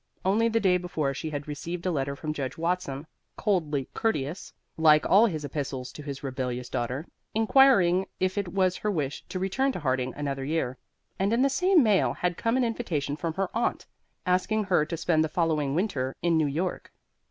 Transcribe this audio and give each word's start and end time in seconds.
Only 0.25 0.47
the 0.49 0.59
day 0.59 0.77
before 0.77 1.13
she 1.13 1.29
had 1.29 1.47
received 1.47 1.85
a 1.85 1.91
letter 1.91 2.15
from 2.15 2.33
Judge 2.33 2.57
Watson, 2.57 3.05
coldly 3.37 3.87
courteous, 3.93 4.51
like 4.75 5.05
all 5.07 5.27
his 5.27 5.45
epistles 5.45 5.91
to 5.91 6.01
his 6.01 6.23
rebellious 6.23 6.69
daughter, 6.69 7.05
inquiring 7.35 8.07
if 8.19 8.35
it 8.35 8.47
was 8.47 8.77
her 8.77 8.89
wish 8.89 9.23
to 9.29 9.37
return 9.37 9.71
to 9.73 9.79
Harding 9.79 10.15
another 10.15 10.43
year, 10.43 10.79
and 11.19 11.31
in 11.31 11.43
the 11.43 11.49
same 11.49 11.83
mail 11.83 12.13
had 12.13 12.35
come 12.35 12.57
an 12.57 12.63
invitation 12.63 13.15
from 13.15 13.35
her 13.35 13.55
aunt, 13.55 13.85
asking 14.25 14.63
her 14.63 14.87
to 14.87 14.97
spend 14.97 15.23
the 15.23 15.29
following 15.29 15.75
winter 15.75 16.15
in 16.23 16.35
New 16.35 16.47
York. 16.47 16.91